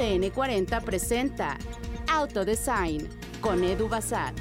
[0.00, 1.58] ADN 40 presenta
[2.08, 3.06] Autodesign
[3.42, 4.32] con Edu Bazar.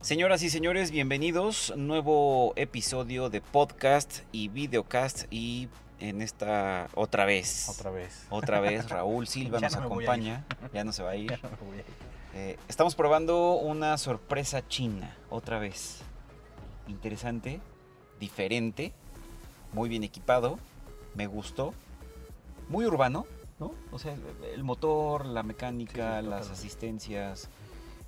[0.00, 1.74] Señoras y señores, bienvenidos.
[1.76, 7.68] Nuevo episodio de podcast y videocast y en esta otra vez.
[7.68, 8.24] Otra vez.
[8.30, 10.44] Otra vez Raúl Silva Ya nos no acompaña.
[10.72, 11.30] Ya no se va a ir.
[11.42, 11.86] Ya no me voy a ir.
[12.34, 16.02] Eh, estamos probando una sorpresa china, otra vez.
[16.86, 17.60] Interesante,
[18.20, 18.92] diferente,
[19.72, 20.60] muy bien equipado,
[21.16, 21.74] me gustó.
[22.68, 23.26] Muy urbano,
[23.58, 23.72] ¿no?
[23.92, 24.14] O sea,
[24.54, 27.48] el, motor, la mecánica, Sí, las asistencias,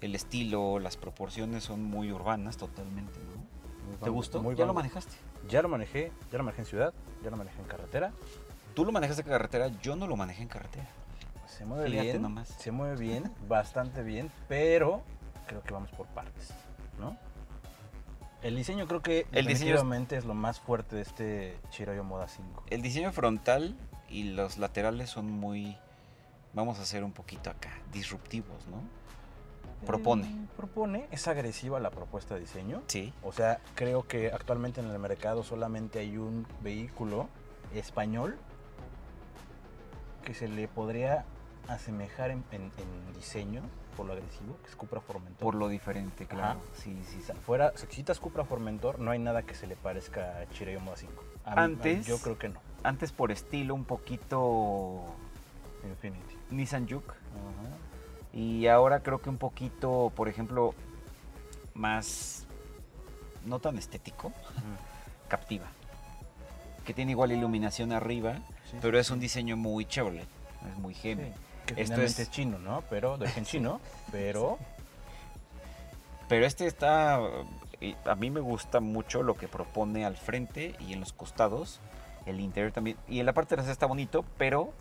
[0.00, 3.36] el estilo, las proporciones son muy urbanas totalmente, ¿no?
[3.86, 4.42] Muy ¿Te van- gustó?
[4.42, 5.14] muy ¿Ya van- lo manejaste?
[5.48, 8.12] Ya lo manejé, ya lo manejé en ciudad, ya lo manejé en carretera.
[8.74, 10.88] Tú lo manejaste en carretera, yo no lo manejé en carretera.
[11.46, 12.48] Se mueve Fíjate bien, nomás.
[12.48, 15.02] se mueve bien, bastante bien, pero
[15.46, 16.50] creo que vamos por partes,
[16.98, 17.16] ¿no?
[18.42, 20.24] El diseño creo que El diseño es- definitivamente es...
[20.24, 22.64] lo más fuerte de este Chiroyo Moda 5.
[22.68, 23.76] El diseño frontal
[24.08, 25.76] y los laterales son muy,
[26.54, 28.80] vamos a hacer un poquito acá, disruptivos, ¿no?
[29.86, 30.26] Propone.
[30.26, 32.82] Eh, propone, es agresiva la propuesta de diseño.
[32.86, 33.12] Sí.
[33.22, 37.28] O sea, creo que actualmente en el mercado solamente hay un vehículo
[37.74, 38.36] español
[40.24, 41.24] que se le podría
[41.68, 43.62] asemejar en, en- en diseño
[43.96, 45.38] por lo agresivo, que es Cupra Formentor.
[45.40, 46.44] Por lo diferente, claro.
[46.44, 46.58] Ajá.
[46.74, 47.32] Sí, sí, sí.
[47.44, 50.96] fuera, si quitas Cupra Formentor, no hay nada que se le parezca a Chireyo Moda
[50.96, 51.12] 5.
[51.44, 52.60] A mí- a- Antes- yo creo que no.
[52.86, 55.02] Antes por estilo un poquito
[55.84, 56.36] Infinity.
[56.50, 57.14] Nissan Juke.
[58.32, 60.74] Y ahora creo que un poquito, por ejemplo,
[61.74, 62.46] más,
[63.44, 64.32] no tan estético,
[65.28, 65.66] captiva.
[66.84, 68.36] Que tiene igual iluminación arriba,
[68.70, 70.28] Sí, pero sí, es un diseño muy Chevrolet.
[70.70, 71.00] Es muy sí.
[71.02, 71.32] heavy.
[71.66, 72.30] Que Esto es...
[72.30, 72.82] chino, ¿no?
[72.90, 73.80] Pero, de origen chino,
[74.12, 74.58] pero...
[76.28, 77.20] Pero este está,
[77.80, 81.80] eh, a mí me gusta mucho lo que propone al frente y en los costados.
[82.26, 82.96] El interior también.
[83.08, 84.72] Y en la parte trasera está bonito, pero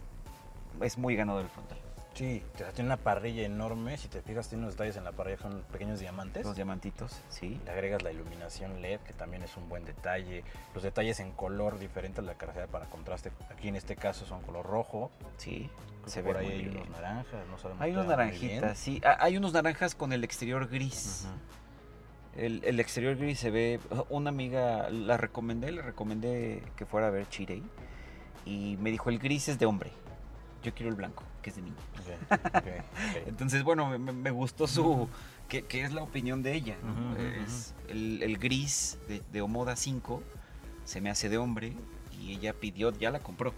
[0.82, 1.78] es muy ganado el frontal.
[2.16, 2.42] Sí,
[2.74, 3.98] tiene una parrilla enorme.
[3.98, 6.46] Si te fijas, tiene unos detalles en la parrilla, son pequeños diamantes.
[6.46, 7.60] Los diamantitos, sí.
[7.66, 10.46] Le agregas la iluminación LED, que también es un buen detalle.
[10.74, 13.34] Los detalles en color diferente a la carcera para contraste.
[13.52, 15.12] Aquí en este caso son color rojo.
[15.38, 15.70] Sí,
[16.04, 16.78] Creo se ve por ahí muy hay bien.
[16.78, 19.02] unos naranjas, no sabemos Hay unos naranjitas, sí.
[19.04, 21.26] Ah, Hay unos naranjas con el exterior gris.
[21.28, 21.36] Ujú.
[22.36, 23.80] El, el exterior gris se ve.
[24.10, 27.64] Una amiga la recomendé, le recomendé que fuera a ver Chirey.
[28.46, 29.92] Y me dijo: el gris es de hombre.
[30.64, 31.62] Yo quiero el blanco, que es de
[32.32, 33.28] ok.
[33.28, 35.08] Entonces, bueno, me, gustó su.
[35.48, 36.76] Que, que es la opinión de ella.
[37.46, 40.24] Es el, el gris de, de Omoda 5
[40.86, 41.74] se me hace de hombre.
[42.20, 43.54] Y ella pidió, ya la compró.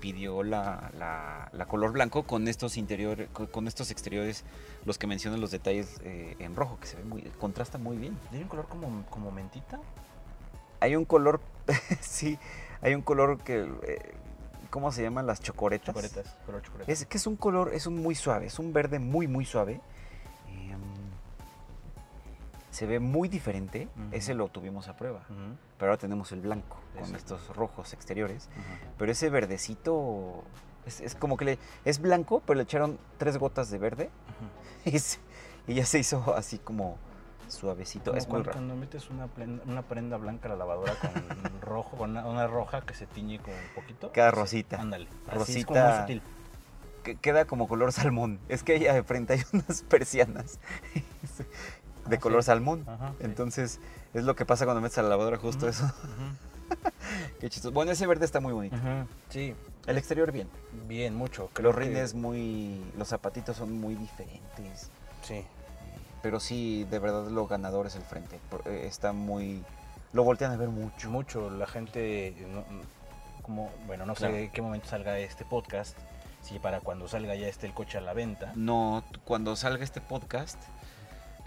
[0.00, 4.44] Pidió la, la- la color blanco con estos interiores, con, con estos exteriores,
[4.84, 8.16] los que mencionan los detalles eh, en rojo, que se ve muy, contrasta muy bien.
[8.30, 9.80] ¿Tiene un color como, como mentita?
[10.80, 11.40] Hay un color,
[12.00, 12.38] sí,
[12.80, 14.14] hay un color que, eh,
[14.70, 15.86] ¿cómo se llaman las chocoretas?
[15.94, 16.92] Chocoretas, color chocolate.
[16.92, 19.80] Es que es un color, es un muy suave, es un verde muy, muy suave.
[22.78, 25.22] Se ve muy diferente, ese lo tuvimos a prueba,
[25.78, 27.34] pero ahora tenemos el blanco con Exacto.
[27.34, 28.48] estos rojos exteriores.
[28.96, 30.44] Pero ese verdecito
[30.86, 34.10] es, es como que le, es blanco, pero le echaron tres gotas de verde
[34.84, 35.18] y, se-
[35.66, 36.98] y ya se hizo así como
[37.48, 38.12] suavecito.
[38.12, 38.58] Como es muy cuando, raro.
[38.58, 42.46] cuando metes una prenda, una prenda blanca a la lavadora con rojo, con una, una
[42.46, 44.12] roja que se tiñe con un poquito.
[44.12, 44.80] Queda Sí, rosita.
[44.80, 45.08] Ándale.
[45.26, 45.66] Así es Rosita.
[45.66, 46.22] como muy sutil.
[47.02, 48.38] Que- queda como color salmón.
[48.48, 50.60] Es que frente hay unas persianas
[52.08, 52.46] de Ah, color sí.
[52.46, 52.84] salmón.
[52.88, 53.24] Ajá, sí.
[53.24, 53.80] Entonces
[54.14, 55.90] es lo que pasa cuando metes a la lavadora justo eso.
[57.40, 57.72] Qué chistoso.
[57.72, 58.76] Bueno, ese verde está muy bonito.
[59.30, 59.54] Sí,
[59.86, 60.48] El exterior bien.
[60.86, 61.50] bien, mucho.
[61.60, 62.82] Los que- rines muy...
[62.96, 64.90] Los zapatitos son muy diferentes.
[65.22, 65.44] Sí.
[66.22, 68.38] Pero sí, de verdad lo ganador es el frente.
[68.66, 69.64] Eh, Está muy...
[70.12, 71.10] Lo voltean a ver mucho.
[71.10, 71.48] Mucho.
[71.50, 72.64] La gente, no-
[73.42, 74.34] como, bueno, no Claro.
[74.34, 75.96] sé en qué momento salga este podcast.
[76.42, 78.52] Si para cuando salga ya esté el coche a la venta.
[78.56, 80.56] No, cuando salga este podcast,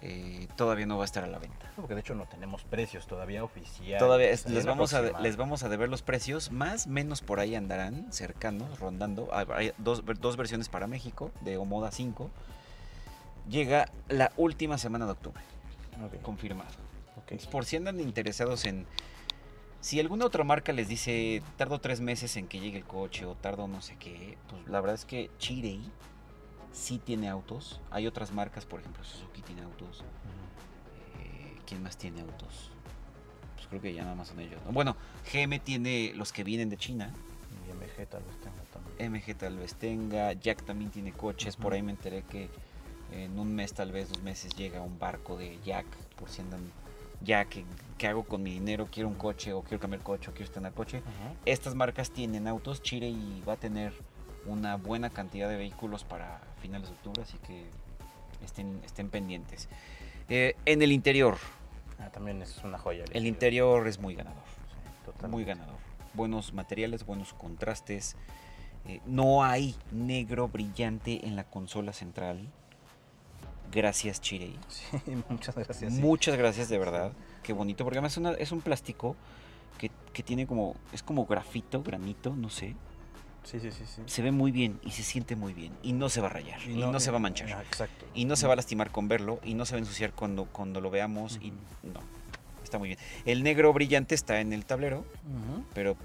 [0.02, 1.72] eh, todavía no va a estar a la venta.
[1.76, 4.00] Porque de hecho no tenemos precios todavía oficiales.
[4.00, 7.56] Todavía es- les vamos, a, les vamos a deber los precios, más menos por ahí
[7.56, 9.30] andarán, cercanos, rondando.
[9.34, 12.32] Hay- Hay dos, dos versiones para México, de Omoda 5.
[13.50, 15.42] Llega la última semana de octubre,
[16.22, 16.70] confirmado.
[17.52, 18.86] por si andan interesados en...
[19.80, 23.34] Si alguna otra marca les dice, tardo tres meses en que llegue el coche o
[23.36, 25.82] tardo no sé qué, pues la verdad es que Chirei
[26.74, 27.80] sí tiene autos.
[27.92, 30.04] Hay otras marcas, por ejemplo, Suzuki tiene autos.
[31.20, 32.72] Eh, ¿Quién más tiene autos?
[33.56, 34.62] Pues creo que ya nada más son ellos.
[34.66, 34.72] ¿no?
[34.72, 34.96] Bueno,
[35.32, 37.14] GM tiene los que vienen de China.
[37.68, 39.12] Y MG tal vez tenga también.
[39.14, 40.34] MG tal vez tenga.
[40.34, 41.56] Jack también tiene coches.
[41.56, 41.76] Por Ujú.
[41.76, 42.50] ahí me enteré que
[43.12, 45.86] en un mes, tal vez dos meses, llega un barco de Jack.
[46.16, 46.62] Por si andan.
[47.24, 47.66] Ya, ¿qué,
[48.00, 48.88] qué hago con mi dinero?
[48.92, 51.00] Quiero un coche o quiero cambiar coche o quiero estrenar coche.
[51.06, 51.34] Ajá.
[51.46, 52.82] Estas marcas tienen autos.
[52.82, 53.94] Chile y va a tener
[54.46, 57.66] una buena cantidad de vehículos para finales de octubre, así que
[58.44, 59.70] estén, estén pendientes.
[60.30, 61.38] Eh, en el interior,
[62.00, 63.06] Ah, también es una joya.
[63.12, 64.42] el interior es muy ganador.
[64.70, 65.28] Sí, totalmente.
[65.36, 65.76] Muy ganador.
[66.14, 68.16] Buenos materiales, buenos contrastes.
[68.88, 72.48] Eh, no hay negro brillante en la consola central.
[73.72, 74.58] Gracias, Chirei.
[74.68, 74.86] Sí,
[75.30, 75.94] muchas gracias.
[75.94, 76.02] sí.
[76.02, 77.14] Muchas gracias, de verdad.
[77.44, 79.16] Qué bonito, porque además es, una- es un plástico
[79.78, 80.76] que, que tiene como.
[80.92, 82.76] Es como grafito, granito, no sé.
[83.44, 83.84] Sí, sí, sí.
[83.86, 84.02] sí.
[84.06, 85.74] Se ve muy bien y se siente muy bien.
[85.82, 86.62] Y no se va a rayar.
[86.64, 87.52] Y no, se va a manchar.
[87.54, 88.06] ah, exacto.
[88.14, 89.40] Y no se va a lastimar con verlo.
[89.44, 91.40] Y no se va a ensuciar cuando, cuando lo veamos.
[91.42, 91.52] Y
[91.84, 92.00] no.
[92.64, 93.00] Está muy bien.
[93.26, 95.04] El negro brillante está en el tablero,
[95.74, 95.98] pero.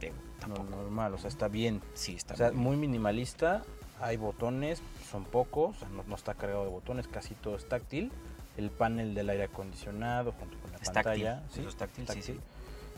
[0.00, 0.14] digo,
[0.48, 0.70] No, tampoco.
[0.70, 1.82] normal, o sea, está bien.
[1.94, 3.62] Sí, está O sea, muy minimalista.
[4.00, 7.68] Hay botones, son pocos, o sea, no, no está cargado de botones, casi todo es
[7.68, 8.10] táctil.
[8.56, 11.02] El panel del aire acondicionado junto con la Es táctil.
[11.24, 11.42] pantalla.
[11.52, 12.38] Eso es táctil, sí, sí.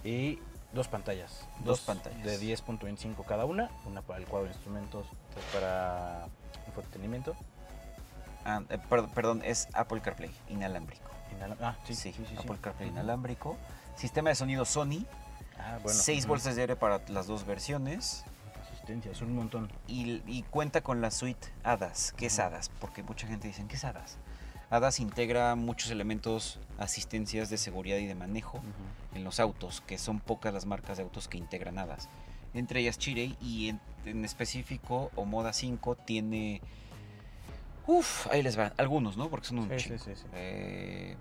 [0.08, 0.38] Y
[0.76, 1.40] dos pantallas.
[1.64, 2.22] Dos pantallas.
[2.22, 3.70] De 10.25 cada una.
[3.86, 6.26] Una para el cuadro de instrumentos, otra para
[6.68, 7.34] infotenimiento.
[8.44, 11.10] Ah, eh, perdón, perdón, es Apple CarPlay, inalámbrico.
[11.60, 12.24] Ah, sí, Sí, sí.
[12.38, 13.56] Apple CarPlay inalámbrico.
[13.96, 15.04] Sistema de sonido Sony,
[15.58, 15.98] Ah, bueno.
[15.98, 16.28] 6 ujú.
[16.34, 18.24] bolsas de aire para las dos versiones.
[18.70, 19.72] Asistencia, es un montón.
[19.88, 22.12] Y, y cuenta con la suite ADAS.
[22.16, 22.42] ¿Qué es Ujú.
[22.48, 22.68] ADAS?
[22.78, 24.16] Porque mucha gente dice, ¿qué es ADAS?
[24.70, 28.60] ADAS integra muchos elementos, asistencias de seguridad y de manejo
[29.14, 32.08] en los autos, que son pocas las marcas de autos que integran ADAS.
[32.54, 36.60] Entre ellas Chirey y en, en específico Omoda 5 tiene...
[37.86, 38.72] Uf, ahí les va.
[38.78, 39.28] Algunos, ¿no?
[39.30, 39.98] Porque son un Sí, sí, chingo.
[40.04, 40.24] sí, sí.
[40.34, 41.16] Eh,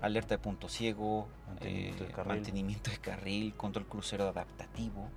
[0.00, 2.34] alerta de punto ciego, Mantenimiento de eh, carril.
[2.34, 5.08] mantenimiento de carril, control crucero adaptativo.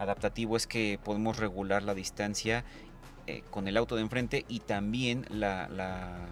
[0.00, 2.64] Adaptativo es que podemos regular la distancia
[3.28, 6.26] eh, con el auto de enfrente y también la, la-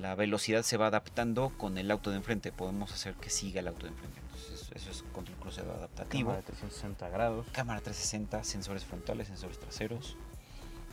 [0.00, 2.52] la velocidad se va adaptando con el auto de enfrente.
[2.52, 4.20] Podemos hacer que siga el auto de enfrente.
[4.20, 6.28] Entonces, eso es control crucero adaptativo.
[6.30, 7.46] Cámara de 360 grados.
[7.52, 10.16] Cámara 360, sensores frontales, sensores traseros.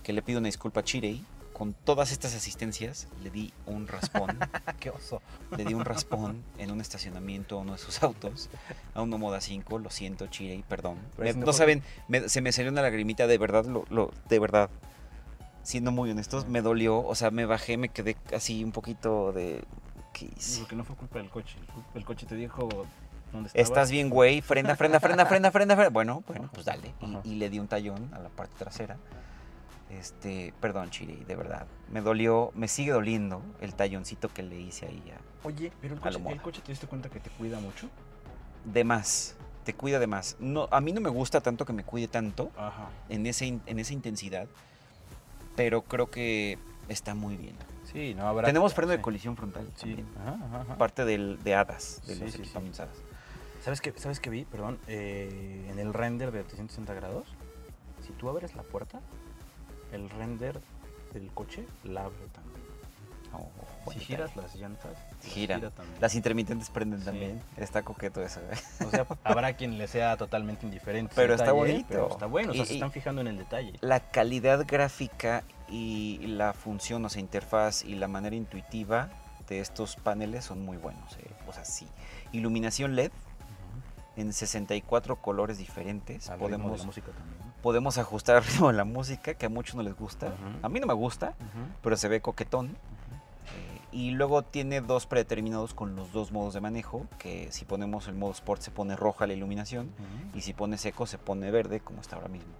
[0.03, 1.23] Que le pido una disculpa a Chirey.
[1.53, 4.37] Con todas estas asistencias le di un raspón.
[4.81, 5.21] Qué oso.
[5.55, 8.49] le di un raspón en un estacionamiento a uno de sus autos,
[8.93, 10.97] a un Moda 5, lo siento, Chirey, perdón.
[11.17, 14.69] Me- no saben, me- se me salió una lagrimita, de verdad, lo, lo- de verdad.
[15.65, 19.63] Siendo muy honestos, me dolió, o sea, me bajé, me quedé así un poquito de...
[20.13, 20.59] ¿Qué hice?
[20.59, 21.57] Porque no fue culpa del coche.
[21.95, 22.69] el coche te dijo
[23.33, 23.55] dónde estabas.
[23.55, 25.89] Estás bien, güey, frena, frena, frena, frena, frena, frena.
[25.89, 26.93] Bueno, bueno, pues dale.
[27.23, 28.97] Y, y le di un tallón a la parte trasera.
[29.89, 31.65] Este, perdón, Chirey, de verdad.
[31.91, 35.99] Me dolió, me sigue doliendo el talloncito que le hice ahí a, Oye, pero el
[35.99, 37.89] coche, el coche te diste cuenta que te cuida mucho.
[38.65, 39.35] de más.
[39.63, 40.37] Te cuida de más.
[40.39, 42.89] No, a mí no me gusta tanto que me cuide tanto Ajá.
[43.09, 44.47] en, ese, en esa intensidad,
[45.55, 46.57] pero creo que
[46.89, 47.55] está muy bien.
[47.91, 48.47] Sí, no habrá.
[48.47, 50.03] Tenemos freno de colisión frontal Sí.
[50.19, 50.77] Ajá, ajá, ajá.
[50.77, 52.43] Parte del, de hadas, de Sí, los sí, sí.
[52.43, 52.97] equipamientos hadas.
[53.63, 54.45] ¿Sabes qué, ¿Sabes qué vi?
[54.45, 54.79] Perdón.
[54.87, 57.25] eh, en el render de 360 grados,
[58.05, 58.99] si tú abres la puerta,
[59.91, 60.59] el render
[61.13, 62.54] del coche la abre también.
[63.37, 64.91] Oh, Si giras las llantas,
[65.21, 65.55] las Gira.
[65.57, 66.01] gira también.
[66.01, 67.05] Las intermitentes prenden Sí.
[67.05, 67.41] también.
[67.57, 68.39] Está coqueto eso.
[68.51, 68.83] ¿eh?
[68.85, 71.13] O sea, habrá quien le sea totalmente indiferente.
[71.15, 71.85] Pero está bonito.
[71.89, 73.73] pero está bueno, o sea, Y- se están fijando en el detalle.
[73.81, 79.09] La calidad gráfica y la función, o sea, interfaz y la manera intuitiva
[79.47, 81.15] de estos paneles son muy buenos.
[81.17, 81.29] ¿eh?
[81.47, 81.87] O sea, sí.
[82.31, 83.11] Iluminación LED
[84.15, 86.29] en 64 colores diferentes.
[86.29, 87.37] Al ritmo de podemos, la música también.
[87.39, 87.45] ¿no?
[87.61, 90.33] podemos ajustar el ritmo de la música, que a muchos no les gusta.
[90.61, 91.33] A mí no me gusta,
[91.83, 92.77] pero se ve coquetón.
[93.95, 98.15] Y luego tiene dos predeterminados con los dos modos de manejo, que si ponemos el
[98.15, 100.37] modo Sport se pone roja la iluminación Ujú.
[100.37, 102.51] y si pone seco se pone verde, como está ahora mismo.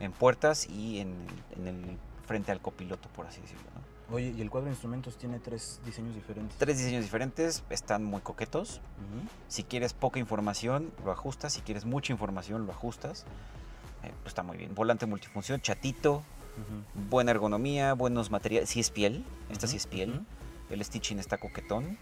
[0.00, 1.14] En puertas y en
[1.56, 3.64] en el frente al copiloto, por así decirlo.
[3.74, 4.16] ¿no?
[4.16, 6.56] Oye, y el cuadro de instrumentos tiene tres diseños diferentes.
[6.56, 8.76] Tres diseños diferentes, están muy coquetos.
[8.78, 9.28] Ujú.
[9.48, 11.52] Si quieres poca información, lo ajustas.
[11.52, 13.26] Si quieres mucha información, lo ajustas.
[14.04, 14.74] Eh, pues está muy bien.
[14.74, 16.16] Volante multifunción, chatito,
[16.56, 17.06] Ujú.
[17.10, 18.70] buena ergonomía, buenos materiales.
[18.70, 20.22] Sí es piel, esta sí es piel.
[20.70, 21.96] El stitching está coquetón.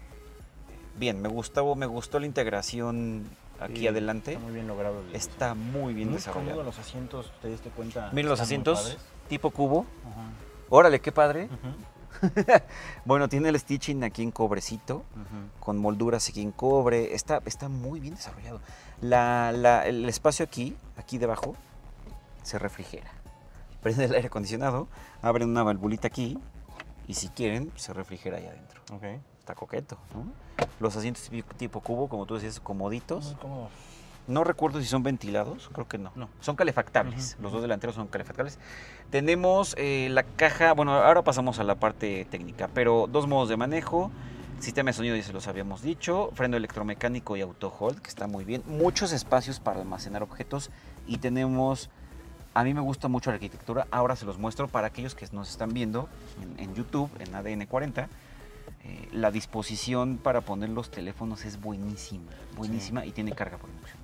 [0.97, 4.33] Bien, me gustó, me gustó la integración aquí Sí, adelante.
[4.33, 5.01] Está muy bien logrado.
[5.01, 6.63] el Está muy bien muy desarrollado.
[6.63, 8.09] los asientos, ¿te diste cuenta?
[8.13, 8.97] Miren los asientos,
[9.29, 9.85] tipo cubo.
[10.11, 10.29] Ajá.
[10.69, 11.49] Órale, qué padre.
[13.05, 15.03] Bueno, tiene el stitching aquí en cobrecito,
[15.59, 17.13] con molduras aquí en cobre.
[17.13, 18.59] Está, está muy bien desarrollado.
[19.01, 21.55] La- la- el espacio aquí, aquí debajo,
[22.41, 23.11] se refrigera.
[23.83, 24.87] Prende el aire acondicionado,
[25.21, 26.39] abren una valvulita aquí
[27.07, 28.81] y si quieren, se refrigera ahí adentro.
[29.39, 30.31] Está coqueto, ¿no?
[30.79, 33.25] Los asientos tipo, cubo, como tú decías, comoditos.
[33.25, 33.69] Muy cómodo.
[34.27, 36.11] No recuerdo si son ventilados, creo que no.
[36.15, 36.27] No.
[36.41, 38.59] Son calefactables, los dos delanteros son calefactables.
[39.09, 43.55] Tenemos eh, la caja, bueno, ahora pasamos a la parte técnica, pero dos modos de
[43.55, 44.11] manejo,
[44.59, 48.27] sistema de sonido ya se los habíamos dicho, freno electromecánico y auto hold, que está
[48.27, 50.71] muy bien, muchos espacios para almacenar objetos
[51.07, 51.89] y tenemos
[52.57, 53.85] A mí me gusta mucho la arquitectura.
[53.91, 56.09] Ahora se los muestro para aquellos que nos están viendo
[56.41, 58.07] en, en YouTube, en ADN 40.
[58.83, 63.99] Eh, la disposición para poner los teléfonos es buenísima, buenísima y tiene carga por inducción.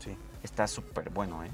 [0.00, 0.16] Sí.
[0.42, 1.50] Está súper bueno, ¿eh?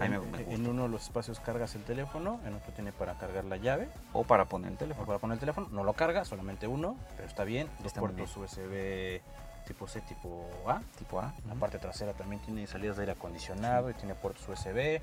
[0.00, 2.90] Mí me- En, me en uno de los espacios cargas el teléfono, en otro tiene
[2.92, 3.90] para cargar la llave.
[4.14, 5.06] O para poner el O teléfono.
[5.06, 7.68] para poner el teléfono, no lo carga, solamente uno, pero está bien.
[7.80, 9.20] Dos Está puertos USB
[9.66, 10.80] tipo C, tipo A.
[10.98, 11.34] Tipo A.
[11.46, 15.00] La parte trasera también tiene salidas de aire acondicionado y tiene puertos USB.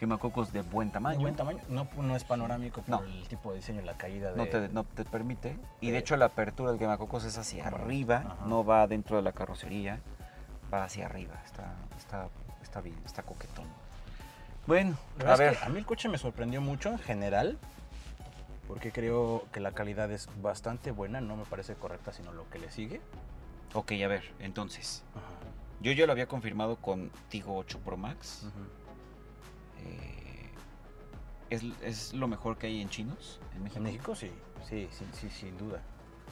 [0.00, 1.18] Quemacocos de buen tamaño.
[1.18, 1.58] De buen tamaño.
[1.68, 3.06] No, no es panorámico por No.
[3.06, 4.36] el tipo de diseño la caída de...
[4.38, 5.58] No te, no te permite.
[5.82, 7.76] Y de hecho la apertura del quemacocos es hacia Ajá.
[7.76, 8.46] arriba, Ajá.
[8.46, 10.00] no va dentro de la carrocería,
[10.72, 11.34] va hacia arriba.
[11.44, 12.28] Está, está,
[12.62, 13.66] está bien, está coquetón.
[14.66, 15.58] Bueno, a ver.
[15.62, 17.58] a mí el coche me sorprendió mucho en general,
[18.68, 22.58] porque creo que la calidad es bastante buena, no me parece correcta, sino lo que
[22.58, 23.02] le sigue.
[23.74, 25.02] Ok, a ver, entonces.
[25.14, 25.26] Ajá.
[25.82, 28.46] Yo ya lo había confirmado con Tigo 8 Pro Max.
[29.84, 30.50] Eh,
[31.50, 33.78] ¿es, es lo mejor que hay en chinos en México?
[33.78, 34.30] En México sí,
[34.68, 35.80] sí, sí, sí, sin duda.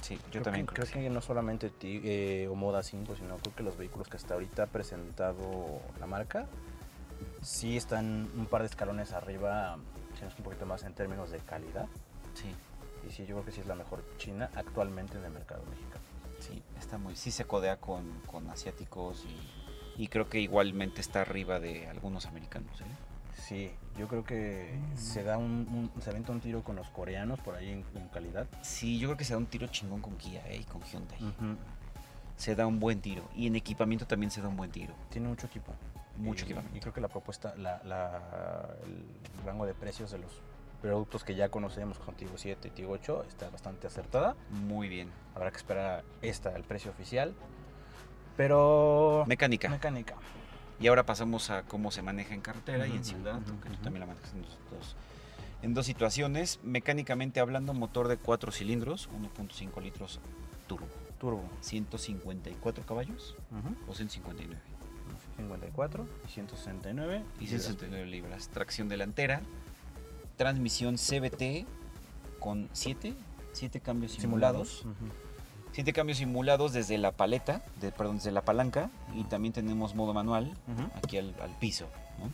[0.01, 3.55] Sí, yo creo también que, creo, creo que no solamente eh, Omoda 5, sino creo
[3.57, 6.47] que los vehículos que hasta ahorita ha presentado la marca
[7.43, 9.77] sí están un par de escalones arriba,
[10.15, 11.89] si no es un poquito más en términos de calidad.
[12.35, 12.55] Sí,
[13.09, 16.05] Y sí, yo creo que sí es la mejor China actualmente en el mercado mexicano.
[16.39, 17.17] sí, está muy.
[17.17, 19.25] Sí se codea con, con asiáticos
[19.97, 22.81] y, y creo que igualmente está arriba de algunos americanos.
[22.81, 22.85] ¿eh?
[23.39, 27.39] Sí, yo creo que se da un, un- se aventa un tiro con los coreanos
[27.41, 28.47] por ahí en, en calidad.
[28.63, 30.57] Sí, yo creo que se da un tiro chingón con Kia ¿eh?
[30.61, 31.19] y con Hyundai.
[32.37, 33.23] Se da un buen tiro.
[33.35, 34.93] Y en equipamiento también se da un buen tiro.
[35.11, 35.73] Tiene mucho equipo.
[36.17, 36.77] Mucho y, equipamiento.
[36.77, 40.31] Y creo que la propuesta, la, la- el rango de precios de los
[40.83, 44.37] productos que ya conocemos con Tigo 7 y Tigo 8 está bastante acertada.
[44.51, 45.11] Muy bien.
[45.35, 47.35] Habrá que esperar a esta, el precio oficial.
[48.37, 49.25] Pero...
[49.27, 49.69] Mecánica.
[49.69, 50.15] Mecánica.
[50.81, 53.75] Y ahora pasamos a cómo se maneja en carretera y en ciudad, ujú, aunque tú
[53.75, 53.85] ujú.
[53.85, 54.97] también la manejas en dos,
[55.63, 56.61] en dos situaciones.
[56.63, 60.21] Mecánicamente hablando, motor de 4 cilindros, 1.5 litros
[60.67, 60.87] turbo.
[61.19, 61.43] Turbo.
[61.63, 63.35] 154 caballos
[63.89, 64.61] o 159.
[65.37, 67.23] 54 y 169.
[67.41, 68.49] Y 169 libras.
[68.49, 69.43] Tracción delantera.
[70.37, 71.67] Transmisión CBT
[72.39, 73.15] con 7
[73.53, 74.79] 7 cambios simulados.
[74.79, 74.99] simulados.
[75.03, 75.28] Ujú.
[75.79, 78.91] 7 cambios simulados desde la paleta, de, perdón, desde la palanca.
[79.15, 80.53] Y también tenemos modo manual
[80.97, 81.87] aquí al, al piso.
[82.19, 82.33] ¿no?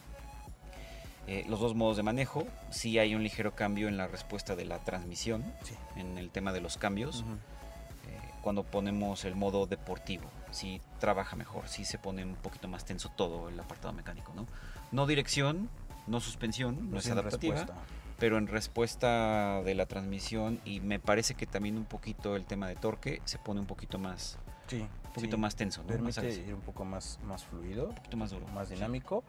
[1.27, 2.47] Eh, los dos modos de manejo.
[2.71, 5.75] Sí hay un ligero cambio en la respuesta de la transmisión, Sí.
[5.97, 7.21] en el tema de los cambios.
[7.21, 12.87] Eh, cuando ponemos el modo deportivo, sí trabaja mejor, sí se pone un poquito más
[12.87, 14.33] tenso todo el apartado mecánico.
[14.35, 14.47] No,
[14.91, 15.69] no dirección,
[16.07, 17.83] no suspensión, no es Sin adaptativa, respuesta.
[18.19, 22.69] Pero en respuesta de la transmisión y me parece que también un poquito el tema
[22.69, 24.81] de torque se pone un poquito más, Sí.
[24.81, 25.41] un poquito sí.
[25.43, 25.89] más tenso, ¿no?
[25.89, 27.89] Permite ir un poco más, más fluido.
[27.89, 28.47] un poquito más duro.
[28.49, 29.23] más dinámico.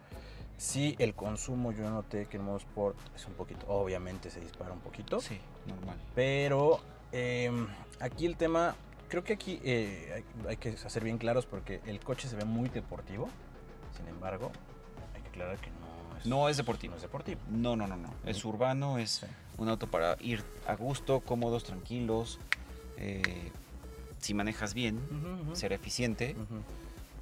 [0.57, 4.71] Sí, el consumo yo noté que en modo sport es un poquito, obviamente se dispara
[4.71, 5.37] un poquito, Sí,
[5.67, 5.97] normal.
[6.15, 6.79] pero
[7.11, 7.51] eh,
[7.99, 8.73] aquí el tema,
[9.09, 10.13] creo que aquí eh,
[10.45, 13.27] hay, hay que hacer bien claros porque el coche se ve muy deportivo,
[13.97, 14.49] sin embargo,
[15.13, 15.84] hay que aclarar que no
[16.25, 16.91] No es deportivo.
[16.91, 17.39] no es deportivo.
[17.49, 18.09] No, no, no, no.
[18.25, 19.25] Es urbano, es Sí.
[19.57, 22.39] un auto para ir a gusto, cómodos, tranquilos.
[22.97, 23.51] eh,
[24.19, 25.55] si manejas bien, Ujú, ujú.
[25.55, 26.35] ser eficiente,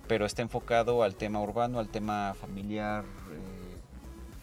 [0.08, 3.78] pero está enfocado al tema urbano, al tema familiar, eh,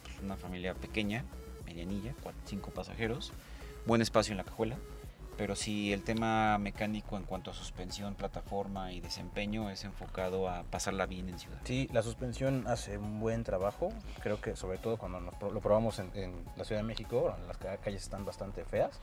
[0.02, 1.24] pues una familia pequeña,
[1.64, 3.32] medianilla, cuatro, cinco pasajeros,
[3.86, 4.76] buen espacio en la cajuela,
[5.40, 10.64] pero si el tema mecánico en cuanto a suspensión, plataforma y desempeño es enfocado a
[10.64, 11.56] pasarla bien en ciudad.
[11.64, 13.88] Sí, la suspensión hace un buen trabajo.
[14.22, 17.78] Creo que sobre todo cuando lo probamos en, en la Ciudad de México, las ca-
[17.78, 19.00] calles están bastante feas.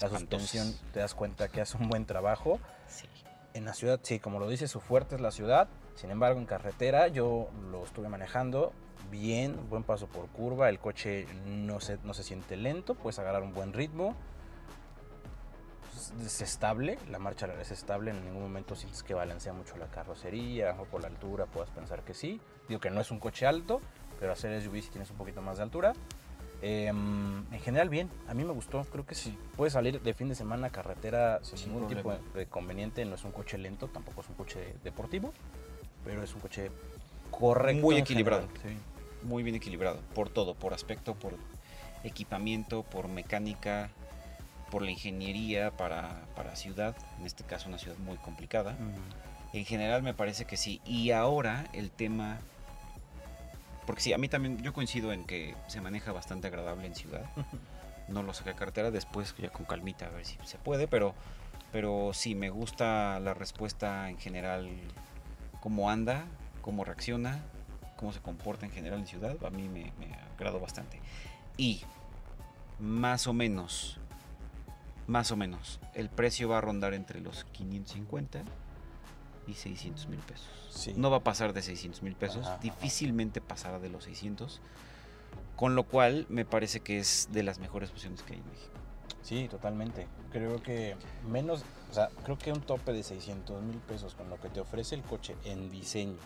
[0.00, 2.60] La suspensión te das cuenta que hace un buen trabajo.
[2.86, 3.08] Sí.
[3.54, 5.66] En la ciudad, sí, como lo dice, su fuerte es la ciudad.
[5.96, 8.72] Sin embargo, en carretera yo lo estuve manejando
[9.10, 10.68] bien, buen paso por curva.
[10.68, 14.14] El coche no se, no se siente lento, puedes agarrar un buen ritmo.
[16.18, 19.86] Es- Es estable, la marcha es estable, en ningún momento sientes que balancea mucho la
[19.86, 22.40] carrocería o por la altura puedas pensar que sí.
[22.68, 23.80] Digo que no es un coche alto,
[24.18, 25.92] pero hacer SUV si tienes un poquito más de altura.
[26.62, 29.36] Em, en general bien, a mí me gustó, creo que sí.
[29.56, 32.24] Puedes salir de fin de semana a carretera sin, Sin ningún tipo problema.
[32.34, 35.32] de conveniente, no es un coche lento, tampoco es un coche deportivo,
[36.04, 36.70] pero es un coche
[37.30, 37.80] correcto.
[37.82, 38.46] Muy equilibrado.
[38.62, 38.76] sí.
[39.22, 41.34] muy bien equilibrado, por todo, por aspecto, por
[42.04, 43.90] equipamiento, por mecánica,
[44.70, 48.76] por la ingeniería para, para ciudad, en este caso una ciudad muy complicada.
[49.52, 50.80] En general me parece que sí.
[50.84, 52.38] Y ahora el tema,
[53.86, 57.24] porque sí, a mí también, yo coincido en que se maneja bastante agradable en ciudad.
[58.08, 61.14] No lo saqué a cartera, después ya con calmita a ver si se puede, pero,
[61.70, 64.68] pero sí, me gusta la respuesta en general,
[65.60, 66.24] cómo anda,
[66.60, 67.40] cómo reacciona,
[67.96, 71.00] cómo se comporta en general en ciudad, a mí me, me agradó bastante.
[71.56, 71.82] Y
[72.80, 74.00] más o menos,
[75.10, 78.44] más o menos, el precio va a rondar entre los 550
[79.48, 80.48] y 600 mil pesos.
[80.70, 80.94] Sí.
[80.96, 82.62] No va a pasar de 600 mil pesos, Ajá, ajá.
[82.62, 84.60] difícilmente pasará de los 600.
[85.56, 88.72] Con lo cual me parece que es de las mejores opciones que hay en México.
[89.22, 90.06] Sí, totalmente.
[90.30, 90.94] Creo que
[91.28, 94.60] menos, o sea, creo que un tope de 600 mil pesos con lo que te
[94.60, 96.18] ofrece el coche en diseño,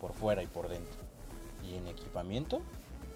[0.00, 1.00] por fuera y por dentro,
[1.64, 2.62] y en equipamiento,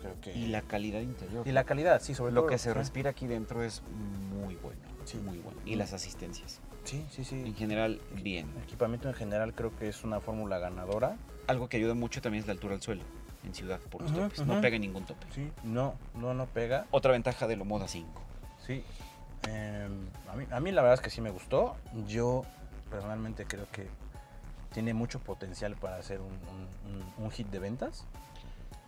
[0.07, 0.39] creo que...
[0.39, 1.47] Y la calidad interior.
[1.47, 2.51] y la calidad, sí, sobre Lo todo.
[2.51, 2.75] que se sí.
[2.75, 3.83] respira aquí dentro es
[4.43, 4.81] muy bueno.
[5.05, 5.19] Sí.
[5.19, 5.59] Muy bueno.
[5.65, 6.61] Y las asistencias.
[6.85, 7.37] Sí, sí, sí.
[7.45, 8.49] En general, bien.
[8.57, 11.17] El equipamiento en general creo que es una fórmula ganadora.
[11.47, 13.03] Algo que ayuda mucho también es la altura al suelo
[13.45, 14.45] en ciudad por los topes.
[14.47, 15.25] No pega ningún tope.
[15.33, 15.51] Sí.
[15.63, 16.87] No, no, no pega.
[16.91, 18.09] Otra ventaja de lo Moda 5.
[18.67, 18.83] Sí.
[19.49, 19.89] Eh,
[20.33, 21.77] a, mí, a mí la verdad es que sí me gustó.
[22.09, 22.45] Yo
[22.91, 23.87] personalmente creo que
[24.73, 28.05] tiene mucho potencial para hacer un, un- un- un hit de ventas.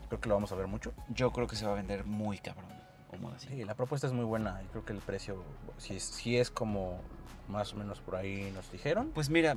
[0.08, 0.92] Creo que lo vamos a ver mucho.
[1.08, 2.66] Yo creo que se va a vender muy cabrón.
[3.10, 3.32] 5.
[3.38, 5.42] Sí, la propuesta es muy buena creo que el precio,
[5.78, 7.00] si es, si es como
[7.48, 9.10] más o menos por ahí nos dijeron.
[9.14, 9.56] Pues mira,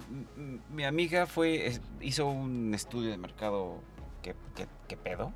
[0.69, 3.81] mi amiga fue, es- hizo un estudio de mercado
[4.21, 5.33] que, que- que pedo.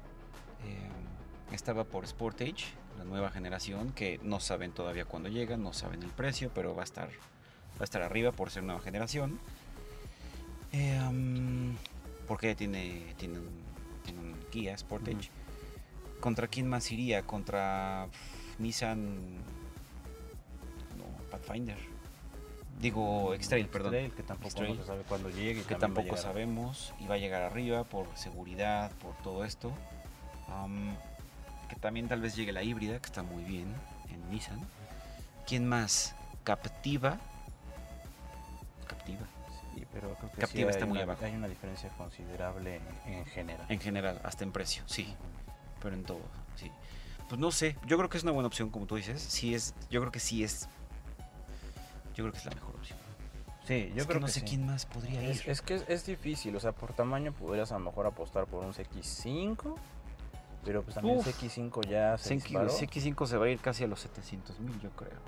[0.66, 2.66] Eh, estaba por Sportage,
[2.98, 6.82] la nueva generación, que no saben todavía cuándo llega, no saben el precio, pero va
[6.82, 9.38] a estar, va a estar arriba por ser nueva generación.
[10.72, 11.76] Eh, um,
[12.28, 13.50] porque tiene, tiene, un,
[14.06, 15.30] tiene un Kia Sportage.
[16.20, 17.24] ¿Contra quién más iría?
[17.24, 18.08] Contra
[18.60, 19.36] Nissan...
[20.98, 21.78] No, Pathfinder.
[22.80, 23.96] Digo, X-Trail, perdón.
[23.96, 25.64] X-Trail, que tampoco no se sabe cuándo llegue.
[25.64, 29.72] que tampoco sabemos y va a llegar arriba por seguridad, por todo esto.
[30.50, 30.96] Am,
[31.70, 33.74] que también tal vez llegue la híbrida, que está muy bien
[34.10, 34.60] en Nissan.
[35.48, 36.16] ¿Quién más?
[36.44, 37.18] Captiva.
[38.88, 39.26] Captiva.
[39.76, 41.26] Sí, pero creo que sí Captiva está muy una- abajo.
[41.26, 43.66] Hay una diferencia considerable en, en general.
[43.70, 45.14] En general, hasta en precio, sí.
[45.82, 46.22] Pero en todo,
[46.56, 46.72] sí.
[47.28, 49.22] Pues no sé, yo creo que es una buena opción, como tú dices.
[49.22, 50.68] Sí es, yo creo que sí es.
[52.16, 52.98] Yo creo que es la mejor opción.
[53.68, 54.46] Sí, yo Es que creo no que sé sí.
[54.46, 55.30] quién más podría ir.
[55.32, 58.46] Es, es que es, es difícil, o sea, por tamaño podrías a lo mejor apostar
[58.46, 59.76] por un CX5,
[60.64, 61.28] pero pues también Uf.
[61.28, 62.70] CX5 ya se disparó.
[62.72, 65.20] CX5 se va a ir casi a los 700 mil, yo creo.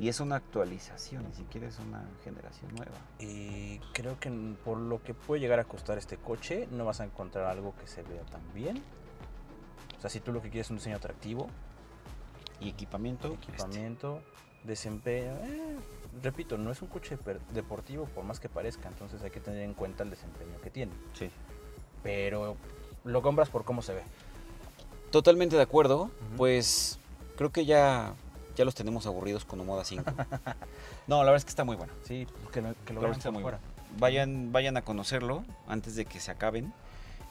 [0.00, 2.96] Y es una actualización, ni siquiera es una generación nueva.
[3.18, 4.30] Y creo que
[4.64, 7.86] por lo que puede llegar a costar este coche, no vas a encontrar algo que
[7.86, 8.82] se vea tan bien.
[9.98, 11.48] O sea, si tú lo que quieres es un diseño atractivo,
[12.60, 13.34] Y equipamiento.
[13.34, 14.22] equipamiento,
[14.64, 15.76] desempeño, eh,
[16.22, 17.18] repito, no es un coche
[17.52, 20.92] deportivo por más que parezca, entonces hay que tener en cuenta el desempeño que tiene.
[21.12, 21.28] este.
[21.28, 21.34] Sí.
[22.02, 22.56] Pero
[23.04, 24.02] lo compras por cómo se ve.
[25.10, 26.04] Totalmente de acuerdo.
[26.04, 26.36] Ujú.
[26.38, 26.98] Pues
[27.36, 28.14] creo que ya,
[28.60, 30.04] ya los tenemos aburridos con Moda 5.
[31.06, 31.94] no, la verdad es que está muy bueno.
[32.04, 33.58] Sí, que lo, que lo La vean está muy fuera.
[33.98, 36.74] Vayan, vayan a conocerlo antes de que se acaben.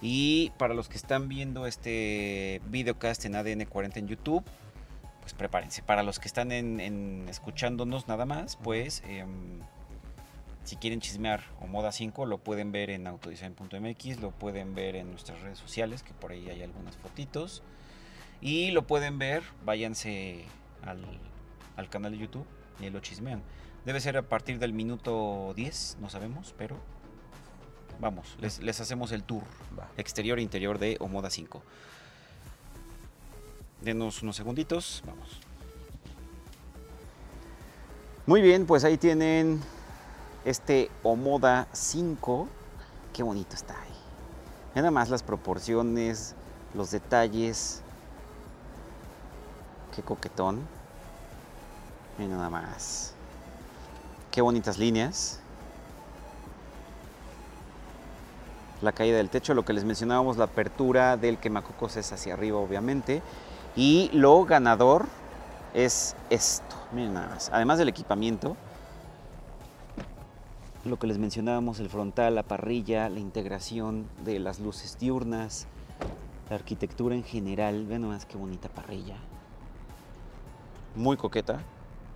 [0.01, 4.43] Y para los que están viendo este videocast en ADN 40 en YouTube,
[5.21, 5.83] pues prepárense.
[5.83, 9.59] Para los que están en, en escuchándonos nada más, pues em,
[10.63, 15.11] si quieren chismear o Moda 5, lo pueden ver en autodesign.mx, lo pueden ver en
[15.11, 17.61] nuestras redes sociales, que por ahí hay algunas fotitos.
[18.41, 20.45] Y lo pueden ver, váyanse
[20.85, 21.03] al,
[21.75, 22.45] al canal de YouTube
[22.79, 23.41] y lo chismean.
[23.85, 26.77] Debe ser a partir del minuto 10, no sabemos, pero
[27.99, 29.43] vamos, les, les hacemos el tour
[29.77, 29.87] Va.
[29.97, 31.61] exterior e interior de Omoda 5.
[33.81, 35.39] Denos unos segunditos, vamos.
[38.25, 39.61] Muy bien, pues ahí tienen
[40.45, 42.47] este Omoda 5.
[43.13, 43.89] Qué bonito está ahí.
[44.75, 46.35] Nada más las proporciones,
[46.75, 47.81] los detalles.
[49.95, 50.59] Qué coquetón.
[52.17, 53.13] Miren nada más.
[54.31, 55.39] Qué bonitas líneas.
[58.81, 62.57] La caída del techo, lo que les mencionábamos, la apertura del quemacocos es hacia arriba,
[62.59, 63.21] obviamente.
[63.75, 65.05] Y lo ganador
[65.73, 66.75] es esto.
[66.93, 67.49] Miren nada más.
[67.53, 68.55] Además del equipamiento,
[70.85, 75.67] lo que les mencionábamos, el frontal, la parrilla, la integración de las luces diurnas,
[76.49, 77.85] la arquitectura en general.
[77.85, 79.17] Vean nomás qué bonita parrilla.
[80.95, 81.59] Muy coqueta.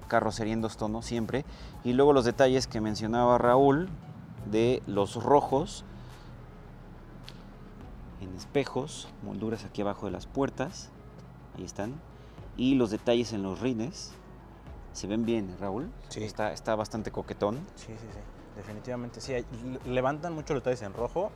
[0.07, 1.45] Carrocería en dos tonos siempre.
[1.83, 3.89] Y luego los detalles que mencionaba Raúl
[4.51, 5.85] de los rojos
[8.23, 10.89] en espejos, molduras aquí abajo de las puertas.
[11.57, 11.93] Ahí están.
[12.57, 14.13] Y los detalles en los rines.
[14.93, 15.91] Se ven bien, Raúl.
[16.09, 16.23] Sí.
[16.23, 17.55] Está, está bastante coquetón.
[17.75, 18.19] Sí, sí, sí.
[18.55, 19.33] Definitivamente sí.
[19.85, 21.31] levantan mucho los detalles en rojo.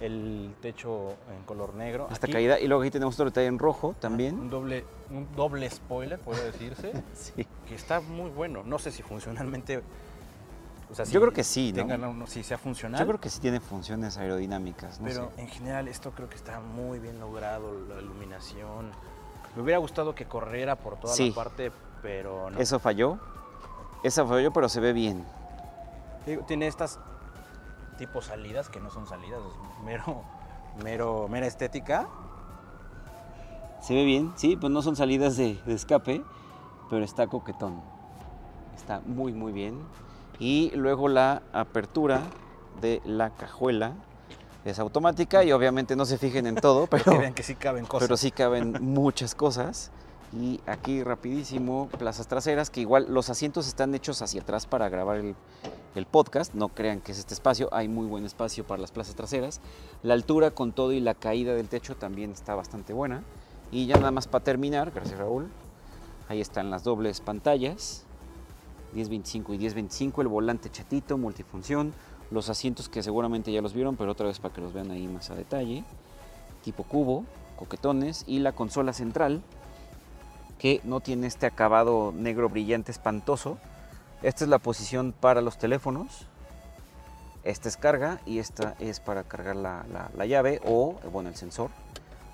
[0.00, 2.08] El techo en color negro.
[2.12, 2.60] Esta Aquí, caída.
[2.60, 4.50] Y luego aquí tenemos otro detalle en rojo Un también.
[4.50, 6.92] doble, un doble spoiler, puede decirse.
[7.14, 7.46] Sí.
[7.66, 8.62] que está muy bueno.
[8.64, 9.82] No sé si funcionalmente
[10.88, 11.78] o sea, Yo creo que sí, ¿no?
[11.78, 13.00] tengan uno- si sea funcional.
[13.00, 15.42] Yo creo que sí tiene funciones aerodinámicas, no pero sé.
[15.42, 18.90] en general esto creo que está muy bien logrado, la iluminación.
[19.56, 21.30] Me hubiera gustado que corriera por toda Sí.
[21.30, 22.58] la parte, pero no.
[22.60, 23.18] Eso falló.
[24.04, 25.24] Eso falló, pero se ve bien.
[26.46, 27.00] Tiene estas
[27.96, 30.22] tipo salidas que no son salidas, es mero,
[30.82, 32.08] mero, mera estética.
[33.80, 36.22] Se ve bien, sí, pues no son salidas de, de escape,
[36.90, 37.80] pero está coquetón.
[38.74, 39.78] Está muy, muy bien.
[40.38, 42.22] Y luego la apertura
[42.80, 43.92] de la cajuela
[44.64, 48.08] es automática y obviamente no se fijen en todo, Pero que sí caben cosas.
[48.08, 49.90] pero sí caben muchas cosas.
[50.32, 55.18] Y aquí rapidísimo, plazas traseras, que igual los asientos están hechos hacia atrás para grabar
[55.18, 55.36] el,
[56.10, 56.52] podcast.
[56.52, 59.60] No crean que es este espacio, hay muy buen espacio para las plazas traseras.
[60.02, 63.22] La altura con todo y la caída del techo también está bastante buena.
[63.72, 65.48] Y ya nada más para terminar, gracias Raúl,
[66.28, 68.04] ahí están las dobles pantallas,
[68.92, 71.92] 1025 y 1025, el volante chatito, multifunción,
[72.30, 75.08] los asientos que seguramente ya los vieron, pero otra vez para que los vean ahí
[75.08, 75.82] más a detalle,
[76.62, 77.24] tipo cubo,
[77.56, 79.42] coquetones y la consola central
[80.58, 83.58] que no tiene este acabado negro brillante espantoso.
[84.22, 86.26] Esta es la posición para los teléfonos.
[87.44, 91.36] Esta es carga y esta es para cargar la, la- la llave o, bueno, el
[91.36, 91.70] sensor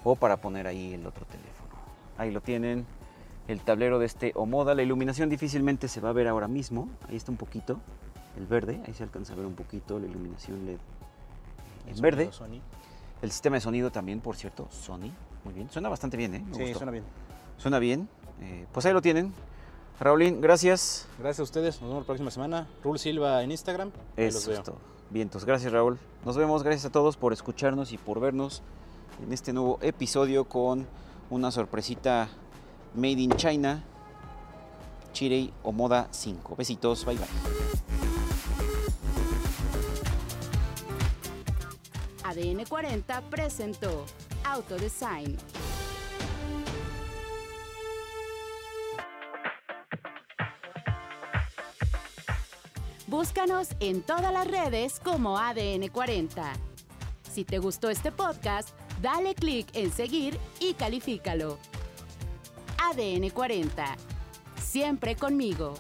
[0.05, 1.71] o para poner ahí el otro teléfono.
[2.17, 2.87] Ahí lo tienen,
[3.49, 4.75] el tablero de este Omoda.
[4.75, 6.89] La iluminación difícilmente se va a ver ahora mismo.
[7.09, 7.79] Ahí está un poquito,
[8.39, 8.81] el verde.
[8.87, 10.79] Ahí se alcanza a ver un poquito la iluminación LED
[11.89, 12.31] en verde.
[12.33, 12.61] Sony.
[13.21, 15.11] El sistema de sonido también, por cierto, Sony.
[15.45, 15.69] Muy bien.
[15.71, 16.45] Suena bastante bien, ¿eh?
[16.49, 16.79] Me Sí, gustó.
[16.79, 17.05] suena bien.
[17.63, 18.09] Suena bien.
[18.41, 19.33] Eh, pues ahí lo tienen.
[20.01, 21.07] Raulín, gracias.
[21.21, 21.81] Gracias a ustedes.
[21.81, 22.67] Nos vemos la próxima semana.
[22.83, 23.93] Rul Silva en Instagram.
[24.17, 24.59] Ahí los Eso veo.
[24.59, 24.79] es todo.
[25.11, 25.45] Vientos.
[25.45, 25.97] Gracias, Raúl.
[26.25, 26.65] Nos vemos.
[26.65, 28.63] Gracias a todos por escucharnos y por vernos
[29.23, 30.89] en este nuevo episodio con
[31.31, 32.29] una sorpresita
[32.97, 33.85] Made in China.
[35.13, 36.57] Chirei Omoda 5.
[36.57, 37.05] Besitos.
[37.05, 37.27] Bye bye.
[42.25, 44.05] ADN 40 presentó
[44.45, 45.37] Autodesign.
[53.13, 56.51] Búscanos en todas las redes como ADN 40.
[57.31, 58.71] Si te gustó este podcast,
[59.03, 61.59] dale clic en seguir y califícalo.
[62.79, 63.97] ADN 40.
[64.57, 65.75] Siempre conmigo.